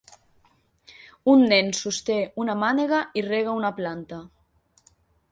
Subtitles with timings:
[1.33, 4.23] Un nen sosté una mànega i rega una planta.